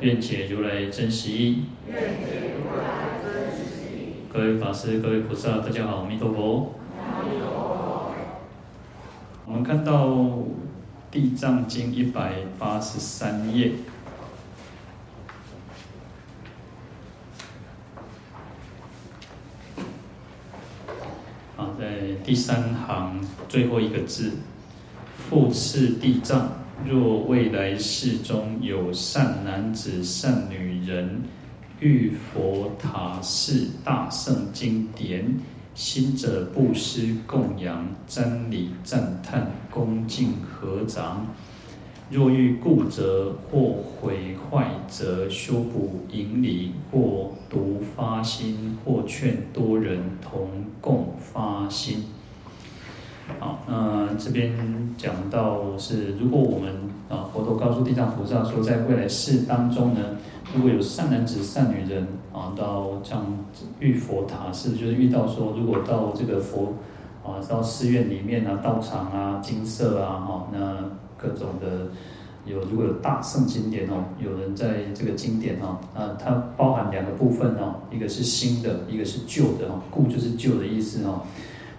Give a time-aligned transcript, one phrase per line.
[0.00, 1.64] 愿解如来真实义。
[4.32, 6.74] 各位法师、各位菩萨，大家好，阿弥陀佛。
[9.44, 10.06] 我们看到
[11.10, 13.72] 《地藏经》一百八十三页，
[21.56, 24.34] 好，在第三行最后一个字，
[25.28, 26.57] 复次地藏。
[26.86, 31.22] 若未来世中有善男子、善女人，
[31.80, 35.38] 遇佛塔寺大圣经典，
[35.74, 41.26] 心者布施供养、瞻礼赞叹、恭敬合掌；
[42.10, 52.04] 若遇故则或毁坏，则修补引礼，或独发心，或劝多人同共发心。
[53.38, 54.52] 好，那这边
[54.96, 56.74] 讲到是，如果我们
[57.08, 60.00] 啊，佛陀告诉地藏菩萨说，在未来世当中呢，
[60.54, 63.24] 如果有善男子、善女人啊，到这样
[63.78, 66.74] 遇佛塔寺，就是遇到说，如果到这个佛
[67.24, 70.76] 啊，到寺院里面啊，道场啊、精舍啊，哈，那
[71.16, 71.88] 各种的
[72.44, 81.20] 有，如果有大圣经典哦，有人在这个经典哈，啊，它包含两个部分哦，一个是新的，一个是旧的哈，故就是旧的意思哦。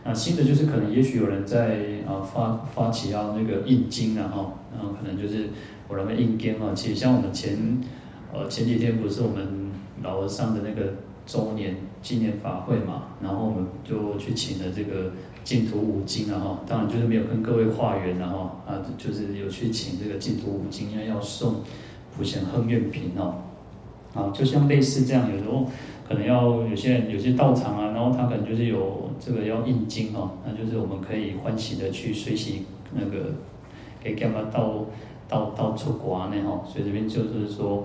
[0.03, 5.49] 那新的就是可能，也许有人在啊发发起要那个印经啊哈，然后可能就是
[5.87, 7.81] 我认为印经啊，其实像我们前
[8.33, 10.93] 呃前几天不是我们老和尚的那个
[11.25, 15.11] 周年纪念法会嘛，然后我们就去请了这个
[15.43, 21.57] 净土五经啊哈，当然就是没有跟各位化缘了哈啊，就是有去请这个净土五经，因为要送
[22.15, 23.35] 普贤横愿品哦，
[24.13, 25.65] 啊，就像类似这样，有时候。
[26.09, 32.65] 可能要有些人有些道场啊，然后他可能就是有这个要印经哦，那就是我们可以欢喜的去随喜
[32.95, 33.27] 那个
[34.01, 34.85] 给干嘛到
[35.27, 37.83] 到到出国啊那哈，所以这边就是说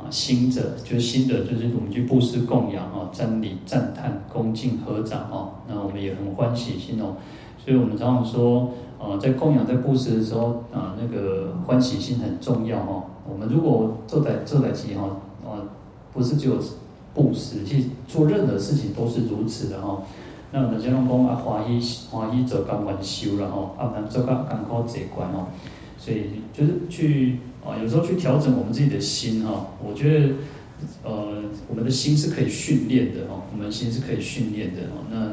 [0.00, 7.16] 啊，新者就是新的就是我们去布施供养哦，瞻礼赞叹恭敬合掌哦，那我们也很欢喜心哦，
[7.62, 13.04] 所以我们常常说啊，在供养在布施的时候啊，那个欢喜心很重要哦。
[13.30, 15.04] 我们如果做在做在起哈
[15.50, 15.62] 啊，
[16.12, 16.58] 不是只有。
[17.14, 20.02] 布施，其实做任何事情都是如此的哈。
[20.52, 25.48] 那人家拢讲啊，欢喜欢喜做甘愿修了哈，啊，难做甘甘苦这一关哦。
[25.98, 29.66] 所以就是去啊，有时候去调整我们自己的心哈。
[29.82, 30.34] 我觉得
[31.02, 35.02] 呃，我们的心是可以训练的哈，我们心是可以训练的哈。
[35.10, 35.32] 那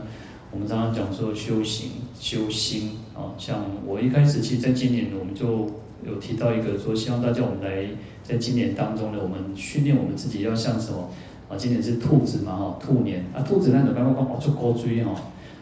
[0.51, 5.69] 我们常常讲说修行修心啊，像我一开始其实，在今年我们就
[6.07, 7.87] 有提到一个说，希望大家我们来
[8.23, 11.09] 在今年当中呢，我们训练我们自己要像什么。
[11.47, 15.11] 啊，今年是兔子嘛，哈，兔年啊，兔子那种刚刚讲哦，做高追哈，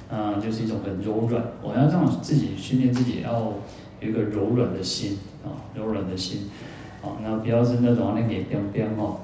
[0.10, 3.52] 啊，就是一种很柔软，我要让自己训练自己，要
[4.00, 6.50] 有一个柔软的心啊，柔软的心，
[7.04, 9.18] 啊，那不要是那种那个边边哈，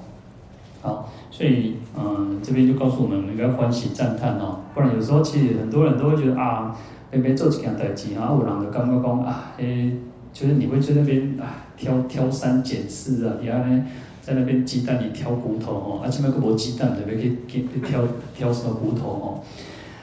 [0.82, 6.76] 好，所以嗯，这边就告诉我们，我们应该欢喜赞叹哦，不然有时候其实很多人都会觉得啊，
[7.10, 9.96] 那边做几件代志啊，有人就刚刚讲啊，诶，
[10.32, 13.84] 就是你会在那边啊，挑挑三拣四啊，然后呢。
[14.22, 18.02] 在那边鸡蛋里挑骨头哦，而且那个磨鸡蛋的，可以给挑
[18.36, 19.40] 挑什么骨头哦。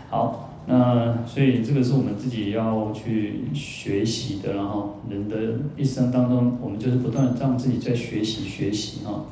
[0.09, 5.37] 好，那所以这个是我们自己要去学习的，然后人的
[5.77, 9.25] 一生当中，我们就是不断让自己在学习学习哈。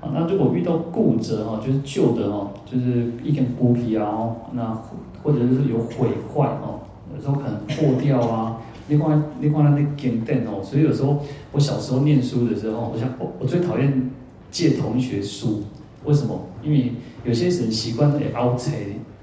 [0.00, 4.76] 好，那如果遇到固执哈，就是旧的哈，就是一根骨皮啊，那
[5.22, 6.80] 或者是有毁坏哦，
[7.14, 8.56] 有时候可能破掉啊。
[8.88, 14.10] 另外，另外那个经典哦，所以有时候我小时候念书的时候，我想我我最讨厌
[14.50, 15.64] 借同学书，
[16.04, 16.40] 为什么？
[16.62, 16.92] 因为
[17.24, 18.70] 有些人习惯会凹车，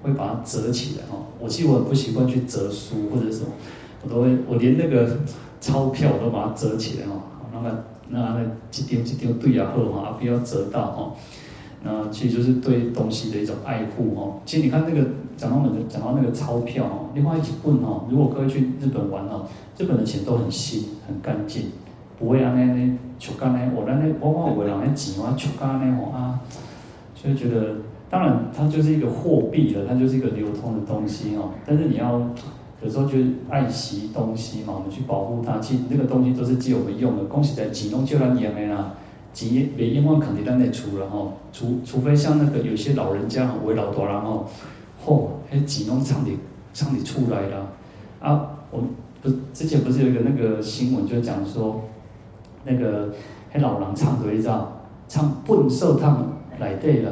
[0.02, 1.26] 会把它折起来哦。
[1.40, 3.48] 我其实我很不习惯去折书或者什么，
[4.04, 5.18] 我都会，我连那个
[5.62, 7.22] 钞票我都把它折起来哦。
[7.54, 7.70] 那么
[8.10, 11.16] 那那一丢一丢对啊，好啊，不要折到哦。
[11.84, 14.40] 那其实就是对东西的一种爱护哦。
[14.46, 19.46] 其实你看那个讲到那个讲到那个钞票哦，另外一起问哦，如果各位去日本玩哦，
[19.78, 21.64] 日本的钱都很新很干净，
[22.18, 26.40] 不会啊那那臭干呢，我那那我我有的人那钱啊臭干呢哦啊，
[27.14, 27.76] 所以觉得
[28.10, 31.52] 当然它就是一个货币了，它就是一个流通的东西哦。
[31.66, 32.22] 但是你要
[32.82, 38.94] 有时候就是爱惜东西嘛，我们去保护它，其实那个东西都是借我们用的，恭喜在几弄就让你也没啦。
[39.34, 44.46] 钱别永远肯定在那出了吼，除除非像那个有些老人家吼，为老大人吼，
[45.04, 46.38] 嚯，那钱拢藏里
[46.72, 47.68] 藏里出来了，
[48.20, 48.82] 啊，我
[49.24, 51.82] 不之前不是有一个那个新闻就讲说，
[52.64, 53.12] 那个
[53.52, 56.28] 迄老人唱多少，唱粪扫桶
[56.60, 57.12] 内底了，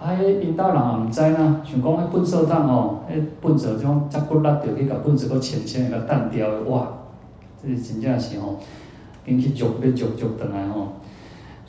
[0.00, 6.88] 啊，迄因兜人也唔知呐，想讲迄粪扫桶吼，那粪扫种只骨力着去甲粪扫个浅浅个弹掉的，哇，
[7.62, 8.56] 这是真正是吼，
[9.24, 10.94] 跟去捉要捉捉回来吼。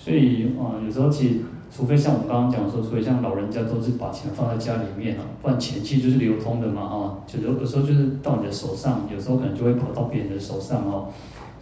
[0.03, 1.35] 所以啊，有时候其实，
[1.71, 11.09] 除非像我们刚刚讲说，除非像老人家都是把钱放在家里面啊，不然钱其实就是流通的嘛，啊，就有有时候就是到你的手上，有时候可能就会跑到别人的手上哦。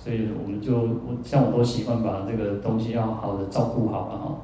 [0.02, 4.38] 所以我们就我像我都习惯把这个东西要好的照顾好了哈。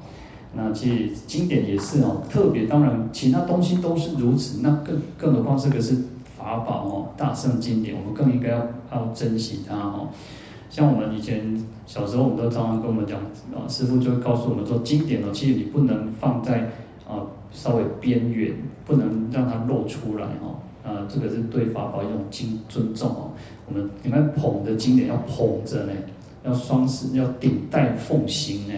[0.54, 5.96] 那其实经典也是哦，特别当然其他东西都是如此，那更更何况这个是
[6.38, 10.10] 法宝哦，大圣经典，我们更应该要要珍惜它哦。
[10.70, 13.20] 像我们以前小时候，我们都常常跟我们讲，
[13.54, 16.70] 啊，师傅就会告诉我们说，经典哦，其实你不能放在
[17.08, 18.54] 啊稍微边缘，
[18.86, 23.32] 不能让它露出来哦，啊，这个是对法宝一种敬尊重哦。
[23.68, 25.94] 我们你们捧的经典要捧着呢，
[26.44, 28.74] 要双手要顶戴奉行呢，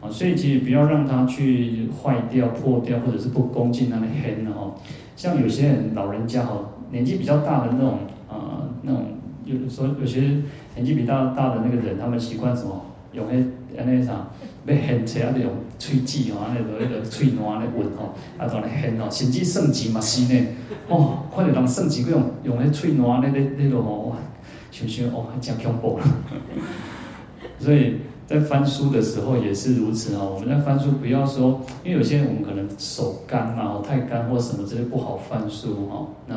[0.00, 4.74] 啊，所以其实不要让它去坏掉、破掉，或者是不恭敬那里黑的哦。
[5.14, 7.98] 像有些人老人家哦，年纪比较大的那种
[8.28, 9.04] 啊，那种
[9.48, 10.42] 有时候有些。
[10.76, 12.80] 年纪比较大的那个人，他们习惯什么？
[13.12, 13.26] 用
[13.74, 14.28] 那那啥，
[14.64, 20.46] 要献切啊，那种喙齿哦，那个那个喙暖的闻哦，啊，当然献哦，甚至圣经嘛是呢，
[20.88, 24.14] 哦，看到人圣经，佢用用那喙暖那那那种哦，
[24.70, 25.98] 想想哦，还真恐怖。
[27.58, 30.32] 所以在翻书的时候也是如此哦。
[30.36, 36.36] 我们在翻书不要说，因为有些人我们可能手干嘛，太干或什么之类不好翻书哦，那。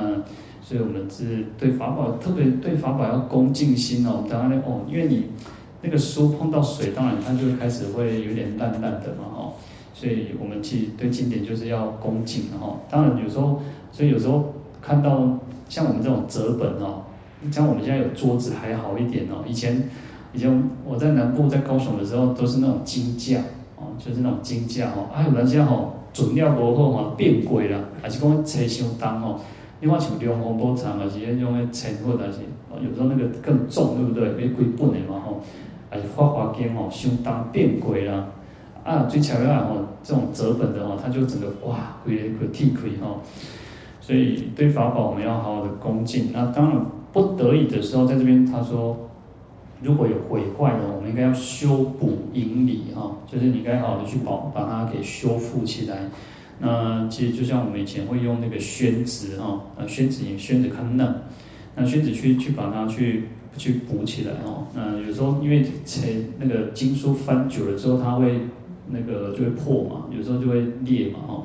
[0.61, 4.23] 所以我们是对法宝特别对法宝要恭敬心哦。
[4.29, 5.25] 当然哦，因为你
[5.81, 9.53] 那个书碰到水，当然它就开始会有点烂烂的嘛哦。
[9.93, 12.79] 所以我们去对经典就是要恭敬哦。
[12.89, 13.61] 当然有时候，
[13.91, 17.03] 所以有时候看到像我们这种折本哦，
[17.51, 19.43] 像我们现在有桌子还好一点哦。
[19.47, 19.89] 以前
[20.33, 23.41] 以前我在南部在高雄的时候，都是那种金架
[23.77, 25.09] 哦，就是那种金架哦。
[25.13, 29.39] 啊，有人家吼准料不好嘛，变贵了，还是讲车相当哦。
[29.81, 32.41] 另外像龙凤宝藏啊，是用那钱或者是，
[32.79, 34.33] 有时候那个更重，对不对？
[34.33, 35.41] 别贵本的嘛吼，
[35.89, 38.27] 还是发华经吼，相当变贵啦。
[38.83, 43.21] 啊，最巧妙吼，这种折本的吼，它就整个哇，亏了亏替亏吼。
[43.99, 46.31] 所以对法宝我们要好好的恭敬。
[46.31, 48.95] 那当然不得已的时候，在这边他说，
[49.81, 56.03] 如果有毁坏的，我们应该要修补营理哈，就是你应该好好的去保把它给修复起来。
[56.63, 61.11] 那其实就像我们以前会用那个宣纸哈，呃，宣纸也宣纸看嫩，
[61.75, 63.23] 那宣纸去去把它去
[63.57, 64.67] 去补起来哦。
[64.75, 65.65] 那有时候因为
[66.37, 68.41] 那个经书翻久了之后，它会
[68.89, 71.43] 那个就会破嘛，有时候就会裂嘛哦。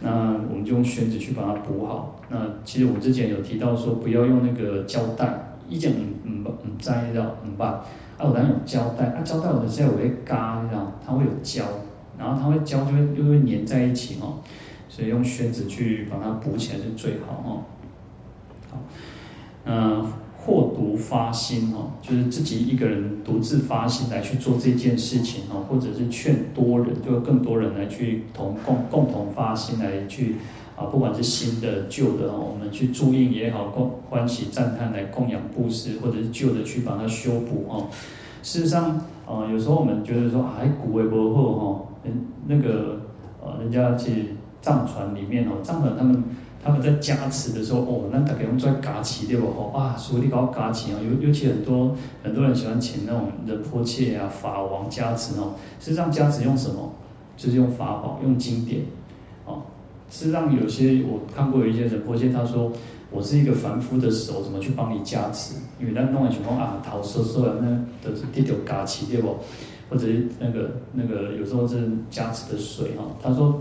[0.00, 2.20] 那我们就用宣纸去把它补好。
[2.28, 7.70] 那其实我之前有提到说，不要用那个胶带，一件唔唔唔粘的唔办。
[8.16, 11.64] 啊，我当然有胶带，啊胶带我的现在我会嘎，你知道，它会有胶。
[12.18, 14.40] 然后它会胶就会又会粘在一起哦，
[14.88, 17.62] 所以用宣纸去把它补起来是最好哦。
[18.70, 18.78] 好，
[19.64, 20.04] 嗯，
[20.36, 30.36] 或独发心哦，就是自己一个人独自发心来去做这件事情哦，或者是劝多人，就更多人来去同共共同发心来去
[30.76, 37.88] 啊，不管是新的旧的哦，我们去注印也好，共欢喜赞叹来供养布施，或者是旧的去把它修补哦。
[38.42, 41.84] 事实上，呃，有时候我们觉得说，哎，古为不好哈。
[42.46, 43.00] 那个
[43.42, 46.24] 呃，人家去藏传里面哦，藏传他们
[46.64, 49.46] 他们在加持的时候哦，那大家用在加持对不？
[49.46, 55.52] 哦啊，所以你搞加持哦，尤尤其很多很多人喜欢请那种仁波切啊、法王加持哦。
[55.78, 56.92] 实际上加持用什么？
[57.36, 58.82] 就是用法宝、用经典
[59.44, 59.62] 哦。
[60.10, 62.72] 事实上有些我看过有一些仁波切，他说
[63.10, 65.54] 我是一个凡夫的手，怎么去帮你加持？
[65.80, 69.36] 因为咱弄的情况啊，头说说的那都是滴到加持对不？
[69.90, 73.58] 或者是那个那个有时候是加持的水哈，他说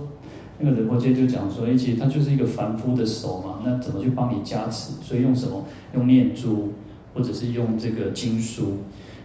[0.60, 4.92] 那个仁波切就讲说，其实他就是一个凡夫的手嘛，那怎么去帮你加持？
[5.01, 5.63] 所以用什么？
[5.96, 6.74] 用念珠，
[7.13, 8.74] 或者是用这个经书。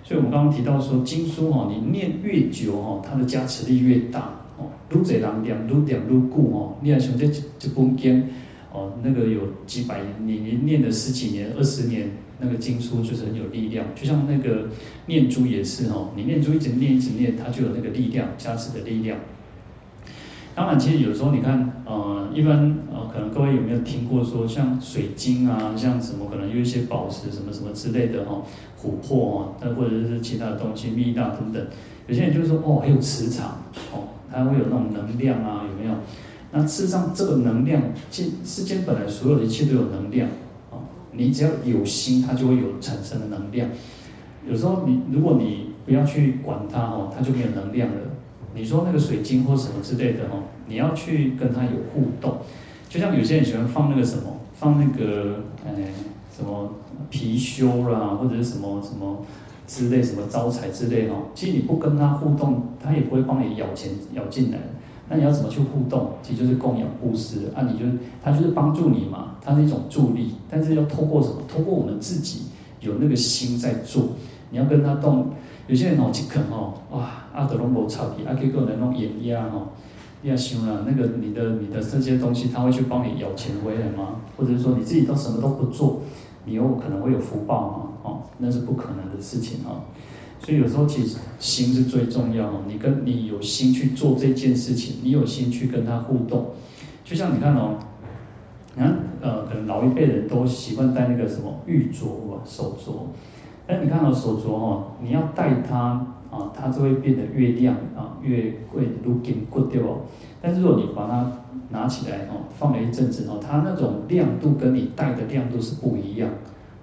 [0.05, 4.67] 所以我们刚刚提到说，经书哈，你念越久哈，它的加持力越大哦。
[4.91, 6.76] 愈济人念，愈念愈久哦。
[6.81, 7.26] 你还想这
[7.59, 8.25] 这本经
[8.73, 12.11] 哦，那个有几百年，你你念了十几年、二十年。
[12.45, 14.67] 那个经书就是很有力量，就像那个
[15.07, 19.17] 念珠也是哦，你念珠一直念一直念，它就有那个力量，加持的力量。
[20.52, 28.43] 当然，其实有时候你看，呃，一般呃，可能各位有没有听过说，像水晶啊，像什么可能有一些宝石什么什么之类的哈，
[28.76, 31.64] 琥珀啊，那或者是其他的东西，蜜蜡等等，
[32.09, 33.62] 有些人就是说哦，还有磁场
[33.93, 35.95] 哦，它会有那种能量啊，有没有？
[36.55, 40.29] 那事实上，这个能量，世世间本来所有的一切都有能量
[40.71, 40.77] 啊，
[41.13, 43.69] 你只要有心，它就会有产生的能量。
[44.47, 47.97] 有时候你如果你不要去管它哦，它就没有能量了。
[48.55, 52.37] 你说那个水晶或什么之类的哦，你要去跟它有互动，
[52.87, 55.73] 就像有些人喜欢放那个什么，放那个哎
[56.37, 56.71] 什么
[57.11, 59.25] 貔貅啦，或者是什么什么
[59.67, 64.59] 之类什么招财之类哦，其实你不跟它互动，它也不会帮你咬钱咬进来。
[65.09, 66.13] 那你要怎么去互动？
[66.23, 67.85] 其实就是供养布施啊，你就
[68.23, 71.43] 它就是帮助你嘛，它是一种助力，但是要透过什么？
[71.49, 72.43] 透过我们自己
[72.81, 74.05] 有那个心在做，
[74.51, 75.31] 你要跟他动。
[75.69, 79.69] 有些人哦，去啃哦，哇，阿德隆博超皮，阿 K 个人弄眼压哦，
[80.21, 84.17] 你要想啊，那个你的你的这些东西，他会去帮你咬钱回来吗？
[84.37, 86.01] 或者是说你自己都什么都不做，
[86.45, 87.89] 你有可能会有福报吗？
[88.03, 89.87] 哦，那是不可能的事情哦。
[90.45, 96.47] 所以有时候其实心是最重要哦，你跟你有心去做这件事情，你有心去跟他互动，
[97.05, 97.79] 就像你看哦，
[98.75, 103.07] 你看呃，可能老一辈人都习惯戴那个什么玉镯啊，手镯。
[103.69, 110.01] 但你看到手镯哦，你要戴它啊，它就会变得越亮啊，越贵，如金骨对哦？
[110.41, 111.31] 但是如果你把它
[111.71, 116.29] 拿起来哦，放了一阵子哦，它那种亮度跟你戴的亮度是不一样。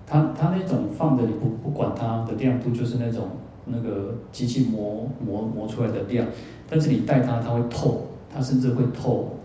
[0.08, 3.28] 它它那种放着你不不管它的亮度，就是那种
[3.70, 6.28] 那个机器磨磨磨出来的量。
[6.70, 9.38] 但是你戴它，它会透，它甚至会透。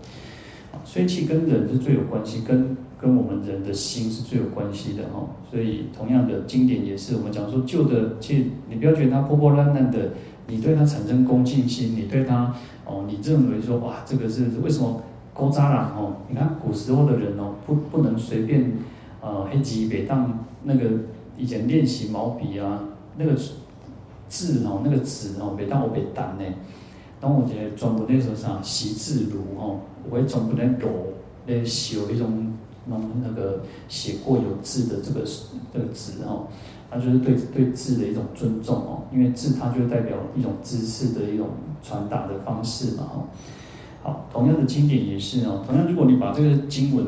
[0.83, 2.75] 所以其实跟人是最有关系，跟。
[2.97, 10.11] 跟我们人的心是最有关系的哈，所以同样的经典也是我们讲说旧的，其实你不要觉得它破破烂烂的，
[10.47, 12.55] 你对它产生恭敬心，你对它
[12.85, 15.03] 哦，你认为说哇，这个是为什么
[15.33, 16.15] 古早人哦？
[16.29, 18.71] 你看古时候的人哦，不不能随便
[19.21, 20.89] 呃黑吉北当那个
[21.37, 22.79] 以前练习毛笔啊，
[23.17, 23.33] 那个
[24.29, 26.43] 字哦，那个纸哦，每当我被弹呢，
[27.19, 29.79] 当我觉得总不那时候啥习字如哦，
[30.09, 30.87] 我会总不能抖
[31.47, 32.51] 来修一种。
[32.87, 35.25] 弄那个写过有字的这个
[35.73, 36.45] 这个字哦，
[36.91, 41.47] 它就是对对字的一种尊重哦，因为字它就代表一种知识的一种
[41.81, 43.25] 传达的方式嘛哦。
[44.03, 47.07] 好，同样的经典也是哦，同样如果你把这个经文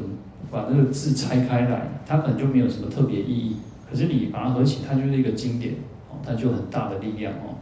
[0.50, 3.58] 把这个字拆开来，它可能就没有什么特别意义，
[3.88, 5.76] 可是你把它合起，它就是一个经典
[6.18, 7.56] 哦，它就很大的力量哦。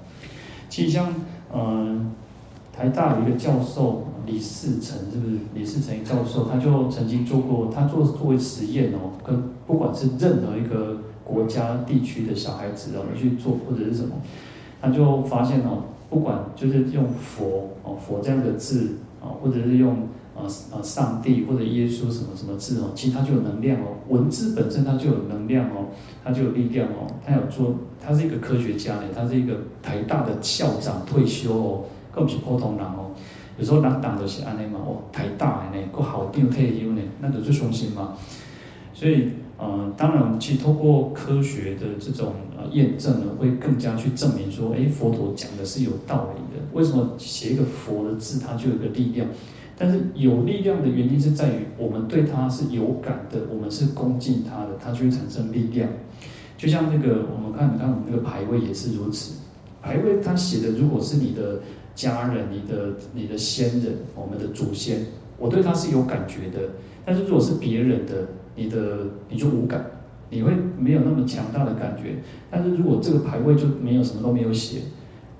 [0.70, 1.14] 其实像
[1.54, 2.12] 嗯、
[2.74, 4.08] 呃，台大有一个教授。
[4.26, 5.38] 李世成是不是？
[5.54, 14.16] 李世成教授他就曾经做过，他做作为实验哦，跟不管是任何一个国家地区的小孩子哦，你去做或者是什么，
[14.82, 19.96] 他就发现哦，不管就是用佛哦佛这样的字啊，或者是用
[20.72, 25.88] 呃上帝或者耶稣什么什么字哦，其实它就有能量哦，文字本身它就有能量哦，
[26.24, 33.12] 它就有力量哦，他有做，他是一个科学家呢，他是一个台大的校长退休哦，更不是普通人哦。
[33.58, 38.14] 有时候人党都是安尼嘛，哦，台大的呢，个校长退休呢，那就最伤心嘛。
[38.94, 46.64] 所以，呃，当然，其实透过科学的这种呃验证呢，会更加去证明说，哎，佛陀讲的是有道理的。
[46.74, 49.28] 为什么写一个佛的字，它就有个力量？
[49.78, 55.90] 但是有力量的原因是在于我们对它是有感的，我们是恭敬它的，它就会产生力量。
[56.58, 59.42] 就像那个我们看，你看我们那个牌位也是如此，
[59.82, 61.60] 牌位它写的如果是你的。
[61.96, 65.00] 家人，你的你的先人，我们的祖先，
[65.40, 66.60] 我对他是有感觉的。
[67.06, 69.82] 但是如果是别人的，你的你就无感，
[70.30, 72.18] 你会没有那么强大的感觉。
[72.52, 74.82] 但是如果这个牌位就没有什么都没有写，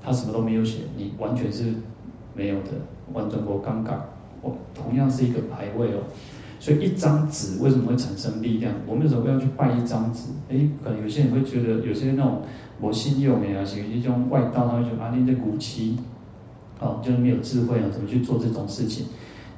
[0.02, 1.66] 他什么都没有写，你完全是
[2.34, 2.72] 没有的，
[3.12, 3.98] 完全不尴尬。
[4.74, 6.04] 同样是一个牌位哦，
[6.60, 8.74] 所以一张纸为什么会产生力量？
[8.86, 12.42] 我们有时候要去拜一张纸，诶，可能有些人会觉得有些那种
[12.80, 15.98] 没信用的啊，是一种外道，他会觉得啊，你这古奇。
[16.78, 19.06] 哦，就是没有智慧啊，怎么去做这种事情？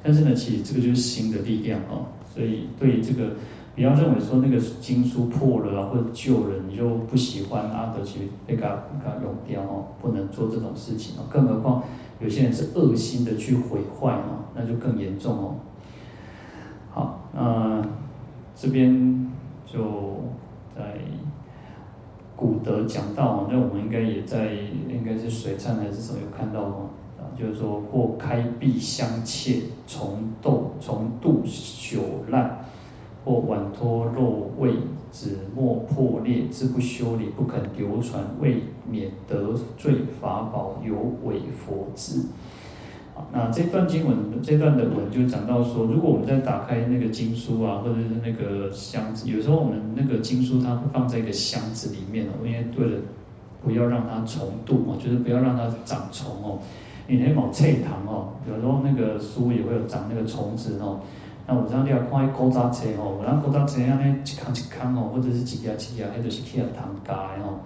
[0.04, 2.06] 但是呢，其实这个就是心的力量哦。
[2.32, 3.32] 所以对于这个，
[3.74, 11.24] 不要认为说那个经书破了啊，或者旧了，你就不喜欢阿德去被他给他用掉哦，不能做这种事情哦。
[11.28, 11.82] 更何况
[12.20, 15.56] 有些人是恶心的去毁坏哦，那就更严重哦。
[16.90, 17.82] 好，那
[18.54, 19.30] 这边
[19.66, 20.24] 就
[20.76, 20.98] 在
[22.34, 26.90] 古德讲到，那我们应该也在，应该是水忏还是什么有看到哦。
[27.38, 32.64] 就是说，或开闭相切，从度从度朽烂，
[33.28, 34.72] 或挽脱漏秽，
[35.12, 42.22] 纸墨破裂，自不修理，不肯流传，未免得罪法宝，有违佛制。
[43.30, 52.98] 那这段经文，这段的文就讲到说，如果我们在打开那个经书啊，或者是那个箱子，有时候我们那个经书它会放在一个箱子里面哦，因为为了
[53.62, 56.58] 不要让它虫蠹哦，就是不要让它长虫哦。
[57.06, 61.00] 你那某脆糖哦，有时候那个书也会有长那个虫子哦。
[61.50, 67.60] 那我这样你要看古早车哦，我让古早车安尼一坑一坑哦，或者是几家几家，还都是去糖加的哦。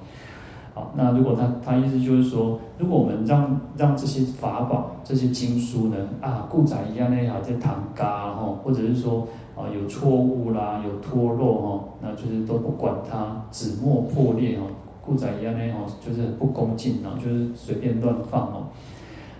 [0.73, 14.63] 好，那如果他他意思就是说，如果我们让让这些法宝、这些经书呢啊，故仔一样呢，还在糖加哈，或者是说啊有错误啦，有脱落吼，那就是都不管它，纸墨破裂哦，
[15.05, 18.69] 故仔一样呢哦，就是不恭敬，然后就是随便乱放哦，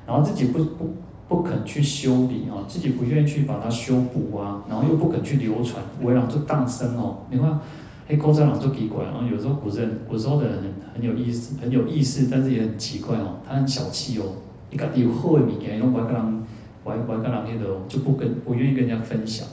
[0.05, 0.91] 然后自己不不。
[1.33, 7.21] 不肯去修理哦，自己不愿意去把它修补啊，然后又不肯去流传，为了就诞生哦。
[7.31, 7.59] 你看，
[8.07, 14.25] 嘿，古早人就奇怪哦，有时候古人古时候的人很很有意思，很有意思，但是也很奇怪哦，他很小气哦，
[14.71, 16.43] 你看有好的物件，用外国人
[16.85, 19.49] 外外国人那个就不跟不愿意跟人家分享，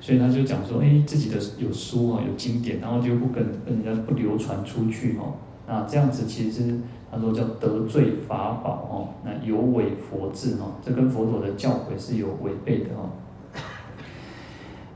[0.00, 5.34] 所以他就讲说，哎，自己的有书啊，有经典，然后就不跟跟人家不流传出去哦。
[5.68, 6.80] 那这样子其实。
[7.12, 13.10] 他说叫得罪法宝哦，那有违佛制哦，这跟佛陀的教诲是有违背的哦。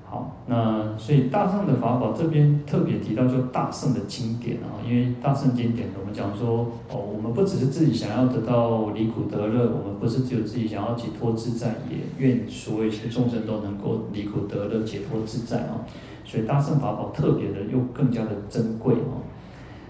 [0.08, 15.84] 好，那所以大圣的法宝这边特别提到，就大圣的经典啊，因为大圣经典，我们讲说哦，我们不只是自己想要得到离苦得乐，我们不是只有自己想要解脱自在，也愿所有一切众生都能够离苦得乐、解脱自在啊。
[16.24, 19.20] 所以大圣法宝特别的又更加的珍贵哦。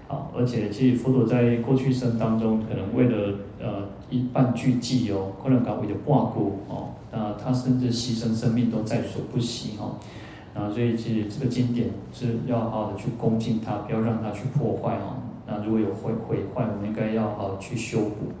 [0.07, 9.97] 啊，而且其实佛陀在过去生当中，可能为了呃一半句偈哦，可能搞为了挂过哦，那他甚至牺牲生命都在所不惜哦。
[10.53, 15.17] 啊，所以其实这个经典是要好好的去恭敬它，不要让它去破坏哦。
[15.45, 18.31] 那如果有毁毁坏，我们应该要好好去修补。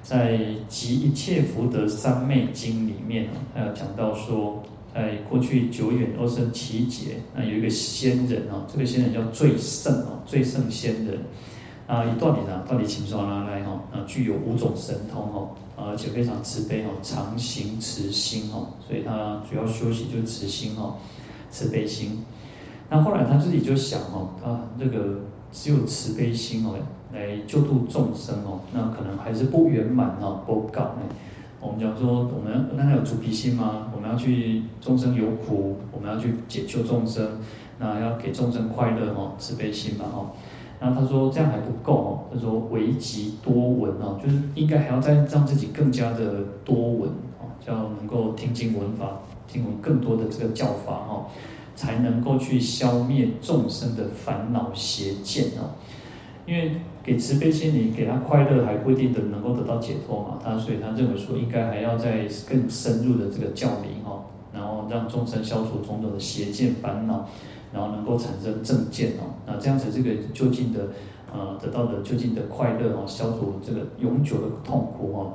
[0.00, 0.38] 在
[0.68, 4.62] 《集一切福德三昧经》里面啊，还有讲到说。
[4.98, 11.20] 在过去久远阿僧只劫，那有一个仙人哦，这个仙人叫最圣哦，最圣仙人
[11.86, 20.96] 啊，一段里呢，到底请说拿来哈，啊，具有五种神通哦，而且非常慈悲哦，常行慈心哦，所以他主要修习就是慈心哦，
[21.48, 22.24] 慈悲心。
[22.90, 25.20] 那后来他自己就想哦，啊，这个
[25.52, 26.74] 只有慈悲心哦，
[27.14, 31.02] 来救度众生哦，那可能还是不圆满哦，不够呢。
[31.60, 33.88] 我们讲说，我们那还有菩提心吗？
[33.94, 37.40] 我们要去众生有苦，我们要去解救众生，
[37.80, 40.30] 那要给众生快乐哦，慈悲心嘛哦。
[40.80, 49.18] 然后他说这样还不够哦，他说唯极多闻哦，就是应该还要再让自己更加的多闻哦，叫能够听经闻法，
[49.48, 51.26] 听闻更多的这个教法哦，
[51.74, 55.74] 才能够去消灭众生的烦恼邪见哦。
[56.46, 56.76] 因为
[57.08, 67.26] 给慈悲心，你给他快乐还不一定的能够得到解脱嘛，他所以他认为说应该还要再更深入的这个教理哈，然后让众生消除种种的邪见烦恼，
[67.72, 70.88] 然后能够产生正见哦，那这样子这个究竟的
[71.32, 75.32] 呃得到的究竟的快乐哦，消除这个永久的痛苦哦。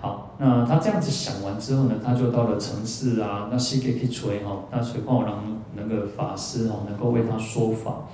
[0.00, 5.44] 好，那他这样子想完之后呢，他就到了城市啊，那西给去锤哈，那锤矿让
[5.76, 8.08] 那个法师哦能够为他说法。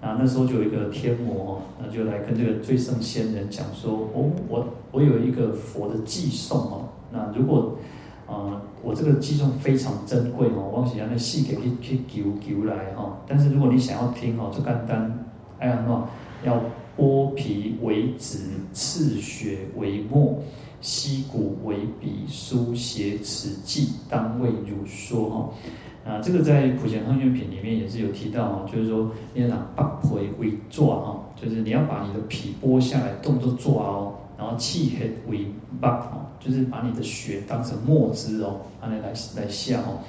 [0.00, 7.76] 啊，那时候就有一个天魔哦，那就来跟这个最圣仙人讲说，哦，我我有一个佛的偈颂哦，那如果，
[8.28, 15.26] 呃，我这个偈颂非常珍贵哦，我想要那细给去去求求来哈，但是如果你想要听哦，就简单，
[15.58, 15.84] 哎呀，
[16.44, 16.62] 要
[16.96, 18.38] 剥皮为纸，
[18.72, 20.38] 刺血为墨，
[20.80, 25.50] 吸骨为笔，书写此记，当为汝说哈。
[26.04, 35.40] 啊，这个在《普贤行愿品》里面也是有提到啊，就是说你要拿剥皮为爪啊，就是你要把你的皮剥下来，动作爪哦，然后气血为
[35.82, 40.00] 剥哦，就是把你的血当成墨汁哦，拿来来来下哦。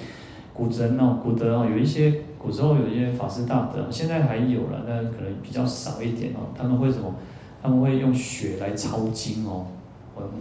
[0.53, 6.47] 古人哦，古德哦，有一些古时候有一些法师大德，现在还有了，但可能比较少一点哦。
[6.57, 7.13] 他们会什么？
[7.61, 9.65] 他们会用血来抄经哦，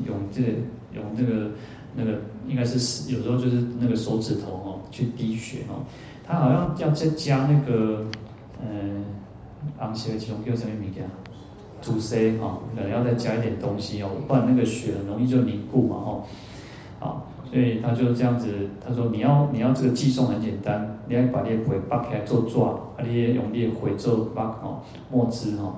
[0.07, 0.49] 用这个
[0.93, 1.51] 用这个。
[1.97, 2.13] 那个
[2.47, 5.83] 应该是有时候就是那个手指头哦，去滴血哦，
[6.25, 8.05] 他好像要再加那个
[8.63, 9.05] 嗯，
[9.79, 11.09] 昂西的其中叫什么名字啊？
[11.81, 16.23] 主 C 哈，可能要再加一点东西哦，不然那个血很容易就凝固嘛哦，
[17.01, 25.75] 好，所以他就这样子，他说你要你要这个寄送很简单，你要把你的血扒开做爪，啊，你也用你的血做拔哦，墨汁哦，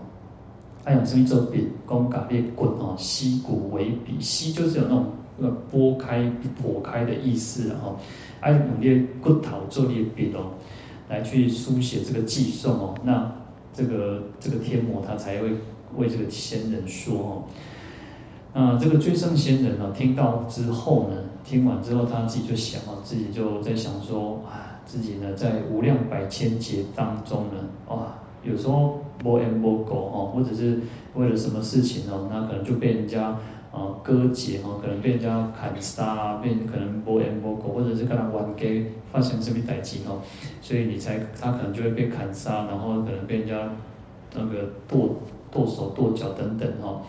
[0.85, 1.69] 还用什么做笔？
[1.89, 5.07] 讲把你骨哦，吸骨为笔，吸就是有那种。
[5.43, 7.97] 那个剥开、破开的意思，然后
[8.41, 10.51] 爱用骨头做你的笔哦，
[11.09, 12.95] 来去书写这个偈颂哦。
[13.05, 13.33] 那
[13.73, 15.53] 这个这个天魔他才会
[15.97, 17.43] 为这个仙人说哦。
[18.53, 30.79] 那这个最圣仙人呢，听到之后呢，听完之后他自己就想哦，自己就在想说啊，自己呢在无量百千劫当中呢，哇，有时候无缘无故哦，或者是
[31.15, 33.37] 为了什么事情哦，那可能就被人家
[33.73, 40.21] 啊割截哦，可能被人家砍杀，被可能无缘无故，或者是可能冤家发生什么代志哦，
[40.61, 43.71] 所以你才他可能就会被砍杀，然后可能被人家
[44.35, 45.17] 那个剁
[45.51, 47.03] 剁手剁脚等等哦，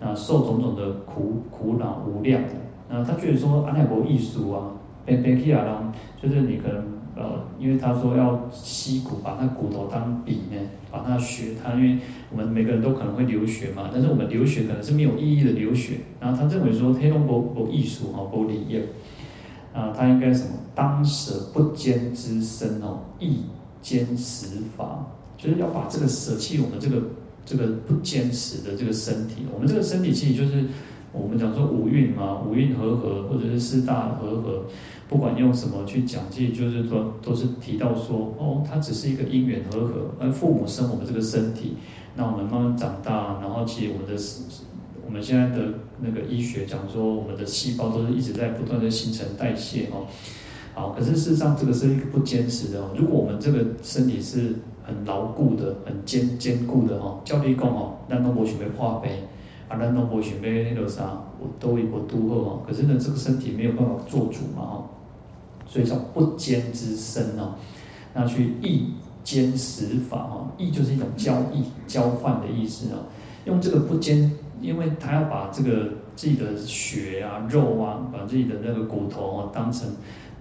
[0.00, 2.50] 那受种种的苦苦恼无量的，
[2.88, 4.70] 那他觉得说阿弥陀艺术啊，
[5.04, 5.92] 变变起来啦，
[6.22, 6.97] 就是你可能。
[7.18, 10.56] 呃，因为他说要吸骨，把那骨头当笔呢，
[10.88, 11.98] 把那血，他因为
[12.30, 18.86] 我们每个人都可能会流血嘛，但是我们流血可能是没有意义的流血，然后他认为说黑龙博博艺术哈，博理业，
[19.74, 20.50] 啊，他应该什么？
[20.76, 23.40] 当舍不坚之身哦，亦
[23.82, 25.04] 坚实法，
[25.36, 27.02] 就是要把这个舍弃我们这个
[27.44, 30.66] 这个不坚实的这个身体，我们这个身体其实就是
[31.12, 34.64] 我们讲说五蕴嘛，五蕴和合，或者是四大和合。
[35.08, 41.76] 不管用什么去讲，其实就是说，都是提到说，哦，它只是一个因缘和合，而父母生我们这个身体，
[42.14, 44.22] 那我们慢慢长大，然后其实我们的，
[45.06, 45.64] 我们现在的
[46.02, 50.04] 那个医学讲说，我们的细胞都是一直在不断的新陈代谢哦。
[50.74, 52.90] 好，可是事实上这个是一个不坚持的哦。
[52.94, 59.08] 如果我们这个身体是很牢固的、很坚坚固的哈，教你讲哦，咱都无想要化悲，
[59.68, 62.62] 啊，咱都无想要那个啥，我都一波都好哦。
[62.66, 64.84] 可是呢，这个身体没有办法做主嘛哈。
[65.66, 67.54] 所以叫不坚之身哦，
[68.14, 73.04] 那去亦坚实法哦，亦就是一种交易、交换的意思哦。
[73.44, 79.86] 用这个不坚，因为他要把这个自己的血啊、肉啊，把自己的那个骨头哦当成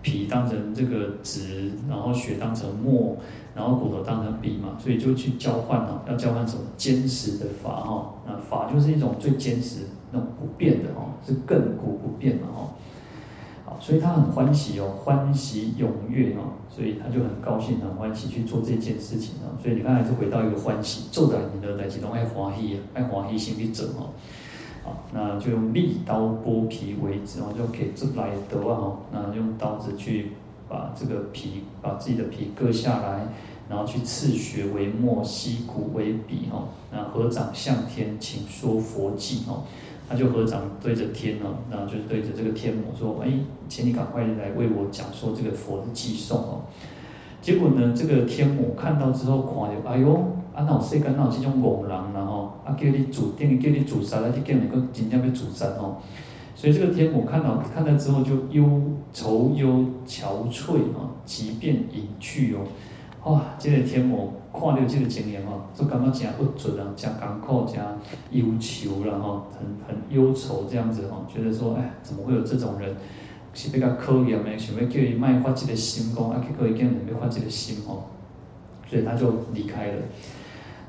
[0.02, 3.18] 皮，当成这个纸，然后血当成墨，
[3.58, 8.14] 然后骨头当成笔嘛，所以就去交换哦，要交换什么坚实的法哦。
[8.28, 12.70] 那法就是一种最坚实、那种不变的哦，是亘古不变嘛哦。
[13.80, 19.58] 所以他很欢喜哦，欢喜踊跃哦，所以他就很高兴、很欢喜去做这件事情哦。
[19.62, 24.10] 所以你看，还是回到一个欢喜，做的你的来启动爱欢喜，爱欢喜心去整哦。
[24.84, 28.98] 好，那就用利刀剥皮为止哦，就可以这来得哦。
[29.12, 30.32] 那用刀子去
[30.68, 33.28] 把这个皮，把自己的皮割下来，
[33.70, 36.70] 然后去刺血为墨，吸骨为笔哦。
[36.92, 39.64] 那合掌向天，请说佛偈哦。
[40.10, 43.30] 他就合掌对着天哦，然后就是对着这个天母说：“哎，
[43.68, 46.62] 请你赶快来为我讲说这个佛的偈颂哦。”
[47.44, 50.14] 结果呢，这个天母看到之后，看着哎呦，
[50.56, 55.98] 啊那世间哪有这种恶人然后啊叫你主定叫你自杀，来去叫你个真正要自杀哦。
[56.58, 58.82] 所以这个天母看到看到之后就忧
[59.14, 62.66] 愁忧憔悴啊，即便隐去哦。
[63.32, 64.34] 哇，这个天母。
[64.60, 67.80] 看到这个经验哦，就感觉真不准啊，真艰苦，真
[68.32, 72.96] 忧愁了哈，很很忧愁这样子哈，觉得说，哎，怎么会有这种人？
[73.54, 78.06] 是比较可怜的，想要叫伊卖发这个心功，啊，可以叫人卖发这个心哦，
[78.90, 80.02] 所以他就离开了。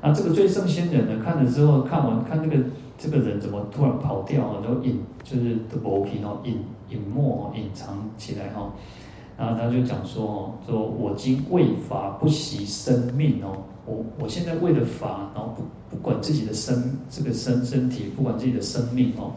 [0.00, 2.64] 那这个最圣仙人呢，看了之后，看完看这个
[2.98, 6.58] 这个人怎么突然跑掉了，就隐就是的薄皮哦，隐
[6.90, 8.72] 隐没，隐藏起来哈。
[9.38, 13.56] 然后他就讲说哦，说我今为法不惜生命哦，
[13.86, 19.30] 我我现在为了法，然后不不管自己的身这个身身体，不管自己的生命哦，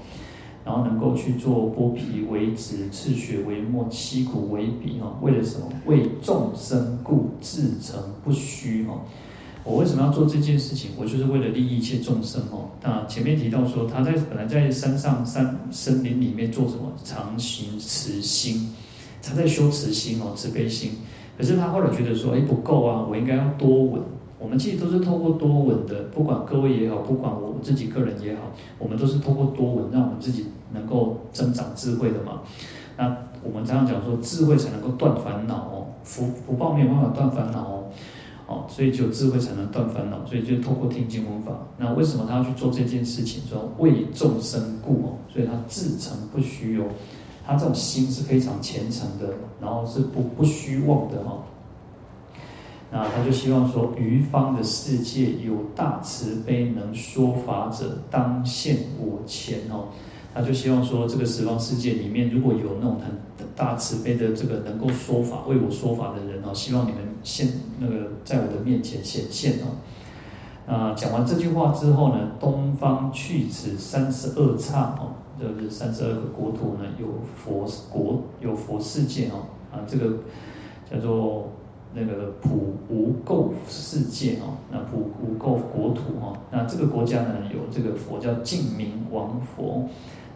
[0.66, 5.68] 然后能够去做剥皮为纸，刺血为墨，吸骨为笔哦，为了什么？
[5.86, 9.02] 为众生故，自成不虚哦。
[9.64, 10.92] 我为什么要做这件事情？
[10.98, 12.70] 我就是为了利益一切众生哦。
[12.82, 16.92] 那前面提到说，他在本来在山上山森林里面做什么？
[17.04, 18.74] 常行慈心。
[19.22, 20.94] 他在修慈心哦，慈悲心。
[21.38, 24.02] 可是他后来觉得说，哎，不够啊，我应该要多闻。
[24.40, 28.42] 我们其实都是透过多闻的，不管各位也好，不管我自己个人也好，
[28.80, 32.42] 我们都是透过多闻，让我们自己能够增长智慧的嘛。
[32.98, 37.84] 那我们常常讲说，智慧才能够断烦恼哦，福福报没有办法断烦恼哦，
[38.52, 41.54] 哦，所以只有智慧才能断烦恼，所以就透过听经闻法。
[41.78, 43.42] 那为什么他要去做这件事情？
[43.50, 46.84] 说为众生故哦，所以他自成不虚哦。
[47.46, 51.38] 他这种心是非常虔诚的，然后是不不虚妄的哈。
[52.92, 59.86] 那他就希望说，于方的世界有大慈悲能说法者，当现我前哦。
[60.34, 67.48] 他就希望说，这个十方世界里面，如果有那种很大慈悲的这个能够说法为我说法的人哦，希望你们现
[67.80, 69.78] 那个在我的面前显现哦。
[70.68, 75.14] 啊，讲完这句话之后呢，东方去此三十二刹哦。
[75.40, 80.20] 就是三十二个国土呢，有佛国，有佛世界哦，啊，这个
[80.88, 81.50] 叫做
[81.96, 89.90] 那个普无垢世界哦，那普无垢国土哦，那这个国家呢，有这个佛叫净明王佛，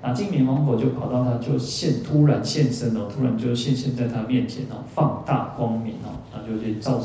[0.05, 7.01] 那净明王佛就跑到他就现突然现身哦，突然就现现在他面前哦，放大光明哦，那就去照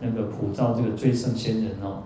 [0.00, 2.02] 那个普照这个最圣仙人哦。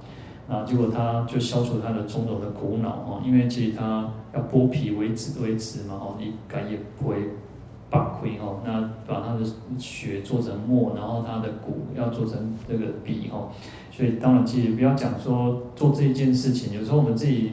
[0.49, 7.17] 啊，结果他就消除他的种种的苦恼哦，因为其实他要剥皮为纸为纸嘛哦，你改也不会
[7.89, 9.41] 罢亏哦，那把他的
[9.79, 13.51] 血做成墨，然后他的骨要做成这个笔哦，
[13.91, 17.53] 所以当然其实不要讲说做这一件事情，有时候我们自己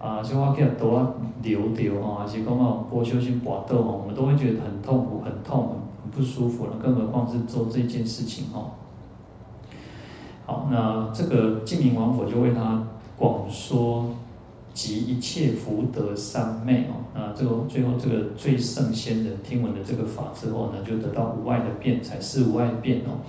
[0.00, 8.70] 啊，像我看都要流掉哈，还是讲哦，剥修心搏斗哦，我们都会觉得很痛苦、很痛、很不舒服了，更何况是做这件事情哦。
[10.46, 12.82] 好，那这个净明王佛就为他
[13.18, 14.06] 广说
[14.72, 17.04] 集一切福德三昧哦。
[17.14, 23.20] 那这个最后这个最圣仙人听闻了这个法之后呢，就得到无碍的辩才，四无碍辩哦。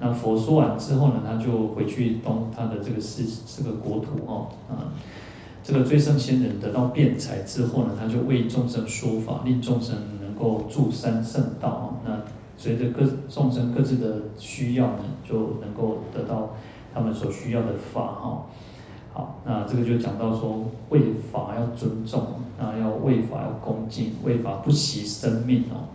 [0.00, 4.48] 那佛说完之后呢，他就回去东他的这个世这个国土哦。
[4.68, 4.90] 啊，
[5.62, 11.84] 这个最胜仙人得到辩才之后呢，他就为众生说法，令众生能够住三圣道哦。
[12.04, 12.20] 那
[12.56, 16.54] 随着各众生各自的需要呢，就能够得到
[16.92, 18.46] 他们所需要的法哈。
[19.12, 22.26] 好，那这个就讲到说，为法要尊重，
[22.58, 25.88] 那要为法要恭敬，为法不惜生命哦。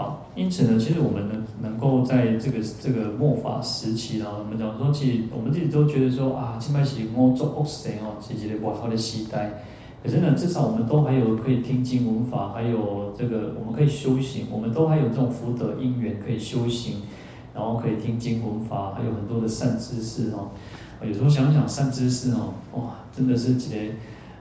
[0.00, 9.62] 好，因此呢，其实我们能能够在这个这个末法时期啊，我们讲说，其实我们自己都觉得说啊，起码是我做恶事哦，自己的外好的时代。
[10.02, 17.02] 可是呢，至少我们都还有可以听经闻法，还有这个我们可以修行，我们都还有这种福德因缘可以修行，
[17.54, 20.48] 然后可以听经闻法，还有很多的善知识哦。
[21.06, 23.92] 有时候想想善知识哦，哇，真的是几个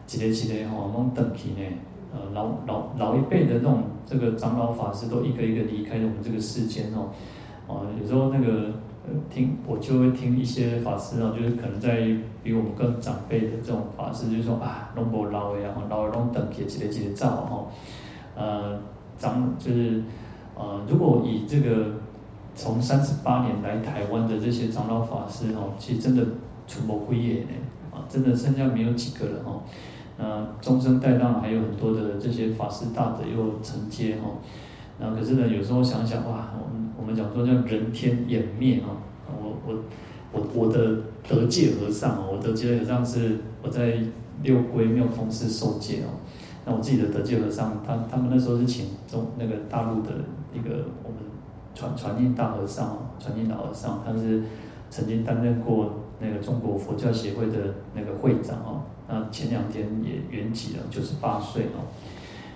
[0.07, 1.67] 几个几个哦，那种等级呢，
[2.11, 7.09] 呃，老老老一辈的那种这个长老法师都一个一个离开了我们这个世间哦，
[7.67, 8.71] 哦，有时候那个
[9.07, 9.15] 呃。
[9.29, 17.67] 听我就会听一些法师啊，就是可能在比我们更长辈的这种法师，就是说啊，龙伯老的啊，老龙等起几个几个照哈，
[18.35, 18.79] 呃，
[19.17, 20.03] 长就是
[20.55, 21.87] 呃，如果以这个
[22.53, 26.23] 从三十八年来台湾的这些长老法师哦，其实真的
[26.67, 27.49] 全部归业呢，
[27.91, 29.61] 啊，真的剩下没有几个了哈，
[30.19, 34.29] 那中生代当还有很多的这些法师大德又承接哈，
[34.99, 36.79] 那可是呢，有时候想想哇，我们。
[36.99, 38.91] 我们讲说叫人天掩灭啊，
[39.25, 39.73] 我我
[40.33, 43.97] 我我的德界和尚哦，我德界和尚是我在
[44.43, 46.19] 六龟庙通寺受戒哦。
[46.65, 50.11] 那我自己的德界和尚，他他们那时候是请中那个大陆的
[50.53, 51.19] 一个我们
[51.73, 54.43] 传传印大和尚，传印大和尚，他是
[54.89, 58.81] 曾经担任过那个中国佛教协会的那个会长哦。
[59.09, 61.89] 那前两天也圆寂了，九十八岁哦。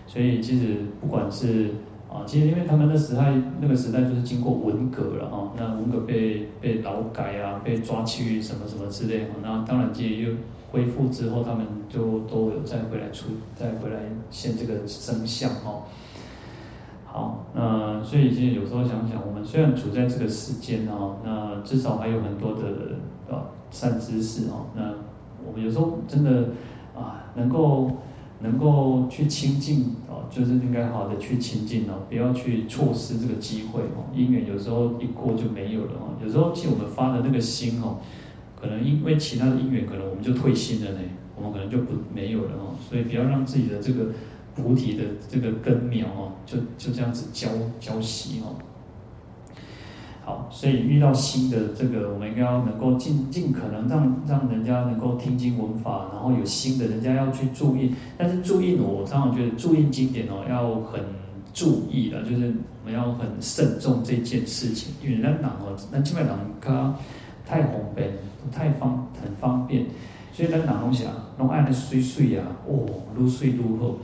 [0.05, 1.71] 所以其实不管是
[2.07, 10.31] 啊，其实因为他们的时代，那个时代就是经过文革了哈，那文革被被劳改啊，被抓去什么什么之类的，那当然这又
[10.71, 15.85] 恢复之后，他们就都有再回来出，再回来现这个生相哈。
[17.05, 22.97] 好，那所以其实有时候想想，我们虽然处在这个世间啊，那至少还有很多的
[23.31, 24.93] 啊善知识啊，那
[25.45, 26.49] 我们有时候真的
[26.95, 27.91] 啊能够。
[28.39, 34.11] 能够去亲近哦，就是应该好好的去亲近哦，不要去错失这个机会哦。
[34.13, 36.19] 因缘有时候一过就没有了哦。
[36.21, 37.99] 有时候其实我们发的那个心哦，
[38.59, 40.99] 可能因为其他的因缘，可能我们就退心了呢，
[41.37, 42.75] 我们可能就不没有了哦。
[42.85, 44.07] 所以不要让自己的这个
[44.53, 47.47] 菩提的这个根苗哦，就就这样子浇
[47.79, 48.59] 浇熄哦。
[50.25, 57.93] 好，所以遇到新的这个，我们应该要能够尽尽可能让让人家能够听经闻法，然后有新的，人家要去注意。
[58.17, 61.01] 但是注意，我常常觉得注意经典哦，要很
[61.53, 62.55] 注意的，就是
[62.85, 64.93] 我们要很慎重这件事情。
[65.03, 66.95] 因为人党哦，那基本上它
[67.45, 68.11] 太方便，
[68.49, 69.85] 太方很方便，
[70.31, 73.97] 所以人党东西啊，弄爱的碎碎啊，哦，如碎如后。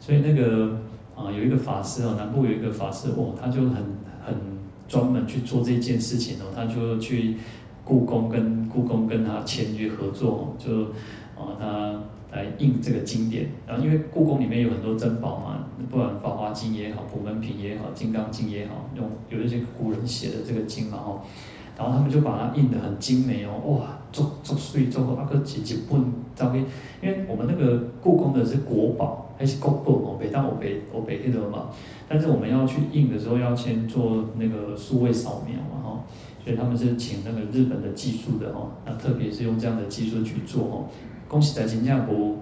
[0.00, 0.76] 所以那个
[1.16, 3.76] 啊，有一个法师哦，南部有一个法师哦，他就很
[4.22, 4.55] 很。
[4.88, 7.36] 专门去做这件事情哦，他就去
[7.84, 10.84] 故宫跟故宫跟他签约合作，就
[11.36, 13.48] 啊他来印这个经典。
[13.66, 21.20] 然后因为故宫里面有很多珍宝嘛，不管《法华经》也好，《普门品》也好，《金刚经》也好，用有一些古人写的这个经嘛哦，
[21.78, 26.02] 然后他们就把它印得很精美哦，哇，做做碎做个阿个几几本
[26.34, 26.64] 照片，
[27.02, 31.68] 因为我们那个故宫的是国宝，还是国宝哦，北大我北我北去的嘛。
[32.08, 36.04] 但是我们要去印的时候，要先做那个数位扫描嘛，哈，
[36.44, 40.84] 所以他们是请那个日本的技术的哈，那特别是用这样的技术去做哈。
[41.28, 42.36] 恭喜在新加坡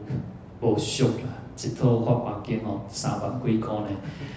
[0.60, 1.12] 不俗了，
[1.62, 3.88] 一套法华经哦，三万几块呢。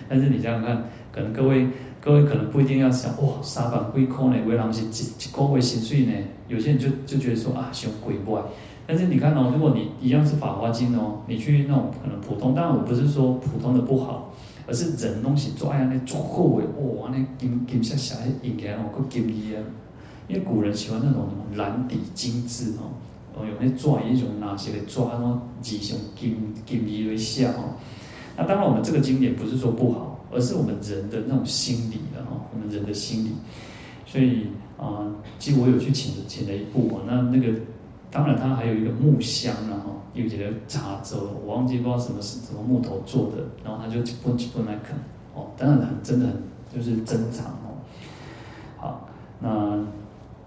[0.07, 1.67] 但是你想想看，可能各位
[1.99, 6.13] 各位可能不一定要想，哇，三万几块呢，为人是一一个月薪水呢？
[6.47, 8.39] 有些人就就觉得说啊，太贵不？
[8.87, 14.33] 但是你看哦，如果你一样是法华经哦，你去那种可能普通，当然我不是说普通的不好。
[14.69, 17.07] 而是人东西做安尼做后尾，哇！
[17.07, 19.63] 安尼金金色色印起来哦，搁金利啊，
[20.27, 22.91] 因为古人喜欢那种蓝底金字哦，
[23.33, 27.77] 哦，有那抓一种哪些的抓，然后几种金金鱼为像哦。
[28.35, 33.29] 那当然，我们这个经典不是说不好，而是我们人的那种心理的哈，我们人的心理。
[34.05, 34.47] 所以
[34.77, 35.07] 啊、
[35.39, 37.57] 其实我有去请请了一部哦，那那个
[38.11, 44.95] 当然它还有一个木箱然后有几个茶粥，我忘记不知道什么是什么木头做的，然后他就不不来啃
[45.33, 46.35] 哦，当然很真的很
[46.73, 47.77] 就是珍藏哦。
[48.77, 49.85] 好，那。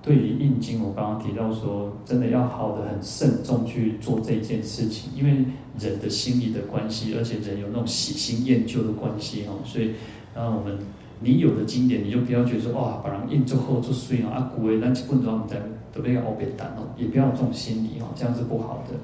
[0.02, 5.44] 对于印经，我刚刚提到说，真的要好的很慎重去做这件事情，因为
[5.78, 9.90] 人的心理的关系，而且人有那种喜新厌旧的关系哦，所以，
[10.34, 10.78] 那我们
[11.20, 15.60] 你有的经典，你就不要觉得说哇，把人印之后就碎了啊，古为那几本上我们在
[15.92, 18.96] 都被欧别单哦，也不要这种心理哦，这样是不好的。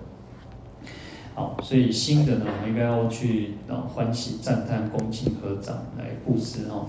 [1.35, 6.87] 好，所以新的呢，我们应该要去啊欢喜赞叹、恭敬合掌来布施哦。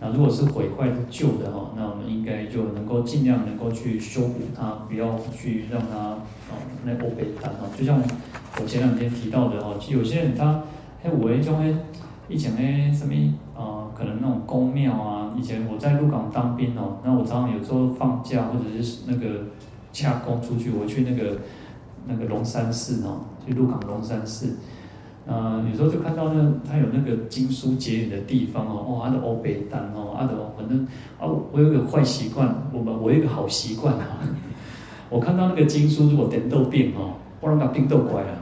[0.00, 7.68] 那如果是毁坏的旧的哈，那我们应该就能够尽量能够去修补它，不要去让它哦那欧北单哦。
[7.78, 8.02] 就像
[8.60, 10.64] 我前两天提到的哈，其实有些人他
[11.04, 11.72] 哎我一种哎
[12.28, 13.12] 以前哎什么
[13.54, 19.44] 啊，可能那种宫庙啊，以前我在鹿港当兵哦，那我常常有时候放假或者是那个
[19.92, 21.38] 洽公出去，我去那个
[22.08, 24.56] 那个龙山寺哦，去鹿港龙山寺。
[25.24, 30.84] 呃，有时候就看到那他有那个经书结缘的地方哦，哇，他的欧北丹哦，阿的反正
[31.20, 34.18] 啊，我有一个坏习惯，我们我有一个好习惯哈，
[35.08, 38.41] 我看到那个经书如果点豆病哦，我拢把病豆乖了，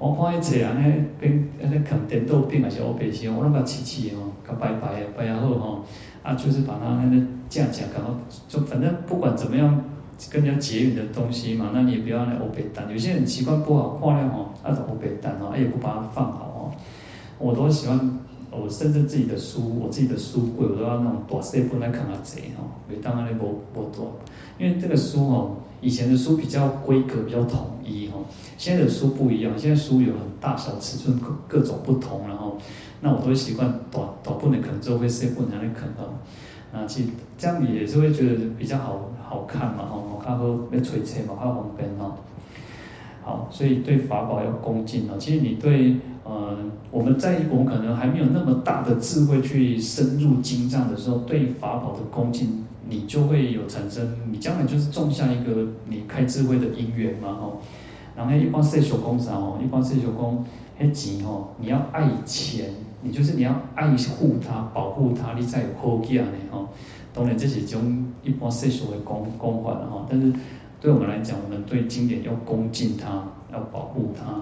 [0.00, 0.82] 我看一切啊，那
[1.20, 5.82] 边那啃点豆饼还是欧北西，我拢把切切哦，搞白白的白然后哈，
[6.24, 8.14] 啊，就是把它那个架架，然后
[8.48, 9.84] 就反正不管怎么样。
[10.30, 12.84] 跟人家结缘的东西嘛，那你也不要那欧北单。
[12.92, 16.60] 有些人习惯不好，挂料哦，那种欧北单哦，也不把它放好哦。
[17.38, 17.98] 我都喜欢，
[18.50, 24.12] 我甚至自己的书，我自己的书柜，我都要那种大细本来看下贼哈，每当那无无多。
[24.58, 28.24] 因为这个书吼，以前的书比较规格比较统一哦，
[28.58, 32.58] 现在的书不一样，现在书有很大小尺寸各各种不同，然后
[33.00, 36.14] 那我都会习惯短短不能啃，之后会细本来啃哦。
[36.72, 42.14] 那其这样你也是会觉得比较好好看嘛，哦，我看后要垂切嘛，较方便哦。
[43.22, 45.16] 好，所以对法宝要恭敬哦。
[45.18, 45.96] 其实你对，
[46.30, 46.56] 呃，
[46.92, 57.60] 我们在我们可能还没有那么大的智慧去深入经藏的时候，对法宝的恭敬，你就会有产生，你将来就是种下一个你开智慧的因缘嘛，吼。
[58.16, 60.44] 然后一般说小公啥哦，一般说小公，
[60.80, 62.70] 迄钱吼，你要爱钱。
[63.02, 66.68] 你就是你要爱护它，保护它，你才有好见的吼。
[67.12, 70.30] 当然这是种一般世俗的公公法的哈，但是
[70.80, 74.38] 对我们来讲，我们对经典要恭敬它，要保护它。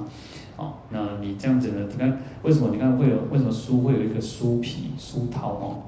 [0.58, 1.86] 好，那你这样子呢？
[1.88, 2.70] 你看为什么？
[2.72, 5.78] 你看会有为什么书会有一个书皮书套哦？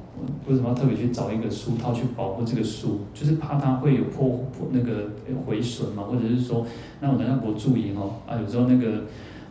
[0.46, 3.00] 为什么要特别去找一个书套去保护这个书？
[3.12, 5.10] 就是怕它会有破破那个
[5.44, 6.64] 毁损嘛，或者是说，
[7.00, 9.02] 那我等下不注意哦啊，有时候那个。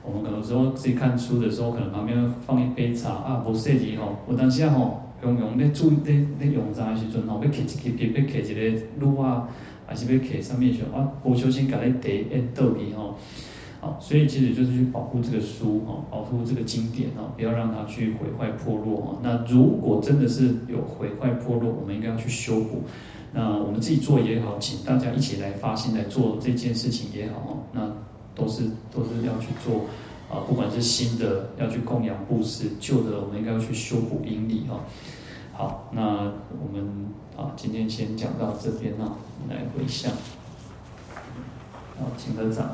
[0.02, 9.48] 我们可能说自己看书的时候，可能旁边放一杯茶啊，无设计吼，有当时啊吼，用用咧注意咧咧用茶的时阵吼，要摕一支笔，要摕一个卤啊，
[9.86, 13.18] 还是要摕上面去啊，不小心把那茶淹倒去吼，
[13.82, 19.18] 好，所以其实就是去保护这个书哈，保护这个经典哈，不要让它去毁坏破落哈。
[19.24, 22.84] 那如果真的是有毁坏破落，我们应该要去修补。
[23.32, 27.92] 那我们自己做也好，请大家一起来发心来做这件事情也好，那。
[28.36, 29.82] 都是都是要去做
[30.32, 34.80] 啊，不管是新的要去供养布施，旧的我们应该要去修补因力哈。
[35.52, 39.12] 好，那我们啊今天先讲到这边啊，
[39.50, 40.10] 来回向。
[42.00, 42.74] 好，请合掌。